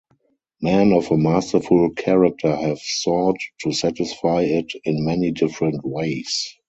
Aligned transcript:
Men 0.63 0.93
of 0.93 1.11
a 1.11 1.17
masterful 1.19 1.91
character 1.91 2.55
have 2.55 2.79
sought 2.79 3.37
to 3.59 3.71
satisfy 3.71 4.41
it 4.45 4.73
in 4.83 5.05
many 5.05 5.29
different 5.29 5.85
ways. 5.85 6.57